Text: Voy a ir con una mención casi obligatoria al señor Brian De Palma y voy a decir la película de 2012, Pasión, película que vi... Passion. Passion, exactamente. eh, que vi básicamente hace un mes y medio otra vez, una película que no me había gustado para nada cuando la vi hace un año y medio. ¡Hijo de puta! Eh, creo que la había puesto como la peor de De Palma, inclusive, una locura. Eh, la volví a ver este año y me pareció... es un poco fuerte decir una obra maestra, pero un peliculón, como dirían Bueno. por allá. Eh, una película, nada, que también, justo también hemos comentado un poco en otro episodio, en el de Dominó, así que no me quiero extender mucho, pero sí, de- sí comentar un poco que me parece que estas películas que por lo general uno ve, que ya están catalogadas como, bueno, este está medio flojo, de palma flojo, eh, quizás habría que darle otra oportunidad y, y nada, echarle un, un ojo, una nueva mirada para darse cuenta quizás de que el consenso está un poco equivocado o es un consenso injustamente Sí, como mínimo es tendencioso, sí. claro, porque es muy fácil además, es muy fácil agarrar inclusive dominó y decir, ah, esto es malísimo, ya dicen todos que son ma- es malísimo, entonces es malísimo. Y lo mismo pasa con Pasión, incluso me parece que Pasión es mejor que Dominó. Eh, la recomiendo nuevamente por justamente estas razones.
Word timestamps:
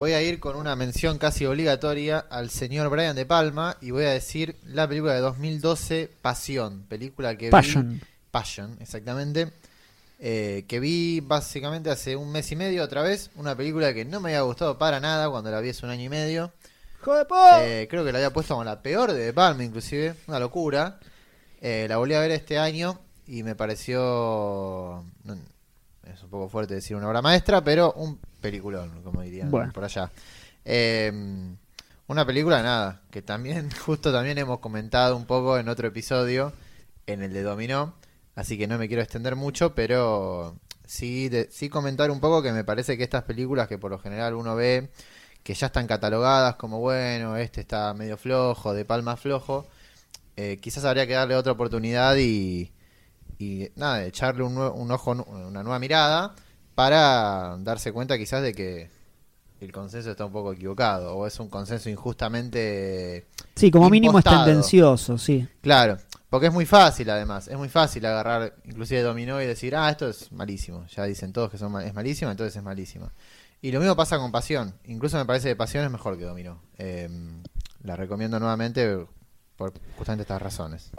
Voy 0.00 0.12
a 0.12 0.22
ir 0.22 0.38
con 0.38 0.54
una 0.54 0.76
mención 0.76 1.18
casi 1.18 1.44
obligatoria 1.44 2.20
al 2.30 2.50
señor 2.50 2.88
Brian 2.88 3.16
De 3.16 3.26
Palma 3.26 3.76
y 3.80 3.90
voy 3.90 4.04
a 4.04 4.10
decir 4.10 4.54
la 4.64 4.86
película 4.86 5.12
de 5.12 5.18
2012, 5.18 6.08
Pasión, 6.22 6.84
película 6.88 7.36
que 7.36 7.46
vi... 7.46 7.50
Passion. 7.50 8.00
Passion, 8.30 8.76
exactamente. 8.80 9.50
eh, 10.20 10.64
que 10.68 10.78
vi 10.78 11.18
básicamente 11.18 11.90
hace 11.90 12.14
un 12.14 12.30
mes 12.30 12.52
y 12.52 12.54
medio 12.54 12.84
otra 12.84 13.02
vez, 13.02 13.30
una 13.34 13.56
película 13.56 13.92
que 13.92 14.04
no 14.04 14.20
me 14.20 14.28
había 14.30 14.42
gustado 14.42 14.78
para 14.78 15.00
nada 15.00 15.28
cuando 15.30 15.50
la 15.50 15.58
vi 15.58 15.70
hace 15.70 15.84
un 15.84 15.90
año 15.90 16.04
y 16.04 16.08
medio. 16.08 16.52
¡Hijo 17.00 17.16
de 17.16 17.24
puta! 17.24 17.66
Eh, 17.66 17.88
creo 17.90 18.04
que 18.04 18.12
la 18.12 18.18
había 18.18 18.32
puesto 18.32 18.54
como 18.54 18.62
la 18.62 18.80
peor 18.80 19.12
de 19.12 19.18
De 19.18 19.32
Palma, 19.32 19.64
inclusive, 19.64 20.14
una 20.28 20.38
locura. 20.38 21.00
Eh, 21.60 21.86
la 21.88 21.96
volví 21.96 22.14
a 22.14 22.20
ver 22.20 22.30
este 22.30 22.56
año 22.56 23.00
y 23.26 23.42
me 23.42 23.56
pareció... 23.56 25.04
es 26.04 26.22
un 26.22 26.30
poco 26.30 26.48
fuerte 26.48 26.74
decir 26.74 26.94
una 26.94 27.08
obra 27.08 27.20
maestra, 27.20 27.64
pero 27.64 27.94
un 27.94 28.20
peliculón, 28.40 29.02
como 29.02 29.22
dirían 29.22 29.50
Bueno. 29.50 29.72
por 29.72 29.84
allá. 29.84 30.10
Eh, 30.64 31.12
una 32.06 32.24
película, 32.26 32.62
nada, 32.62 33.02
que 33.10 33.22
también, 33.22 33.70
justo 33.84 34.12
también 34.12 34.38
hemos 34.38 34.60
comentado 34.60 35.16
un 35.16 35.26
poco 35.26 35.58
en 35.58 35.68
otro 35.68 35.88
episodio, 35.88 36.52
en 37.06 37.22
el 37.22 37.32
de 37.32 37.42
Dominó, 37.42 37.94
así 38.34 38.56
que 38.58 38.66
no 38.66 38.78
me 38.78 38.88
quiero 38.88 39.02
extender 39.02 39.36
mucho, 39.36 39.74
pero 39.74 40.56
sí, 40.86 41.28
de- 41.28 41.48
sí 41.50 41.68
comentar 41.68 42.10
un 42.10 42.20
poco 42.20 42.42
que 42.42 42.52
me 42.52 42.64
parece 42.64 42.96
que 42.96 43.04
estas 43.04 43.24
películas 43.24 43.68
que 43.68 43.78
por 43.78 43.90
lo 43.90 43.98
general 43.98 44.34
uno 44.34 44.54
ve, 44.56 44.90
que 45.42 45.54
ya 45.54 45.66
están 45.68 45.86
catalogadas 45.86 46.56
como, 46.56 46.78
bueno, 46.80 47.36
este 47.36 47.60
está 47.62 47.92
medio 47.94 48.16
flojo, 48.16 48.74
de 48.74 48.84
palma 48.84 49.16
flojo, 49.16 49.66
eh, 50.36 50.58
quizás 50.60 50.84
habría 50.84 51.06
que 51.06 51.14
darle 51.14 51.34
otra 51.36 51.52
oportunidad 51.52 52.16
y, 52.16 52.70
y 53.38 53.68
nada, 53.76 54.04
echarle 54.04 54.44
un, 54.44 54.56
un 54.58 54.90
ojo, 54.92 55.12
una 55.12 55.62
nueva 55.62 55.78
mirada 55.78 56.34
para 56.78 57.56
darse 57.58 57.90
cuenta 57.92 58.16
quizás 58.16 58.40
de 58.40 58.54
que 58.54 58.88
el 59.60 59.72
consenso 59.72 60.12
está 60.12 60.24
un 60.24 60.30
poco 60.30 60.52
equivocado 60.52 61.16
o 61.16 61.26
es 61.26 61.40
un 61.40 61.48
consenso 61.50 61.90
injustamente 61.90 63.26
Sí, 63.56 63.68
como 63.72 63.90
mínimo 63.90 64.16
es 64.20 64.24
tendencioso, 64.24 65.18
sí. 65.18 65.48
claro, 65.60 65.96
porque 66.30 66.46
es 66.46 66.52
muy 66.52 66.66
fácil 66.66 67.10
además, 67.10 67.48
es 67.48 67.58
muy 67.58 67.68
fácil 67.68 68.06
agarrar 68.06 68.54
inclusive 68.64 69.02
dominó 69.02 69.42
y 69.42 69.46
decir, 69.46 69.74
ah, 69.74 69.90
esto 69.90 70.08
es 70.08 70.30
malísimo, 70.30 70.86
ya 70.94 71.02
dicen 71.02 71.32
todos 71.32 71.50
que 71.50 71.58
son 71.58 71.72
ma- 71.72 71.84
es 71.84 71.94
malísimo, 71.94 72.30
entonces 72.30 72.54
es 72.54 72.62
malísimo. 72.62 73.10
Y 73.60 73.72
lo 73.72 73.80
mismo 73.80 73.96
pasa 73.96 74.16
con 74.18 74.30
Pasión, 74.30 74.72
incluso 74.84 75.16
me 75.18 75.24
parece 75.24 75.48
que 75.48 75.56
Pasión 75.56 75.84
es 75.84 75.90
mejor 75.90 76.16
que 76.16 76.22
Dominó. 76.26 76.60
Eh, 76.78 77.08
la 77.82 77.96
recomiendo 77.96 78.38
nuevamente 78.38 79.04
por 79.56 79.72
justamente 79.96 80.22
estas 80.22 80.40
razones. 80.40 80.90